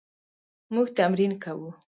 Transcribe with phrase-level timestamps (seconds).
[0.73, 1.69] موږ تمرین کوو